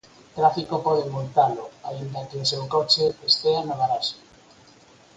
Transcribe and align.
Tráfico 0.37 0.75
pode 0.87 1.03
multalo, 1.13 1.65
aínda 1.89 2.27
que 2.27 2.37
o 2.43 2.49
seu 2.51 2.63
coche 2.73 3.03
estea 3.29 3.61
no 3.65 3.75
garaxe. 3.81 4.17